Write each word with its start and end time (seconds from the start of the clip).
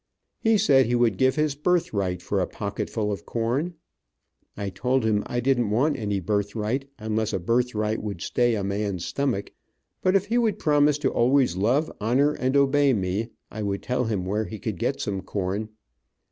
He 0.39 0.57
said 0.57 0.87
he 0.87 0.95
would 0.95 1.15
give 1.19 1.35
his 1.35 1.53
birthright 1.53 2.23
for 2.23 2.39
a 2.39 2.47
pocket 2.47 2.89
full 2.89 3.11
of 3.11 3.23
corn. 3.23 3.75
I 4.57 4.71
told 4.71 5.03
him 5.05 5.21
I 5.27 5.39
didn't 5.39 5.69
want 5.69 5.95
any 5.95 6.19
birthright, 6.19 6.89
unless 6.97 7.33
a 7.33 7.39
birthright 7.39 8.01
would 8.01 8.19
stay 8.19 8.55
a 8.55 8.63
man's 8.63 9.05
stomach, 9.05 9.51
but 10.01 10.15
if 10.15 10.25
he 10.25 10.39
would 10.39 10.57
promise 10.57 10.97
to 10.97 11.11
always 11.11 11.55
love, 11.55 11.91
honor 12.01 12.33
and 12.33 12.57
obey 12.57 12.93
me, 12.93 13.29
I 13.51 13.61
would 13.61 13.83
tell 13.83 14.05
him 14.05 14.25
where 14.25 14.45
he 14.45 14.57
could 14.57 14.79
get 14.79 14.99
some 14.99 15.21
corn. 15.21 15.69